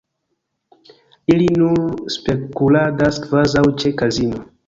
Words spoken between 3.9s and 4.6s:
kazino.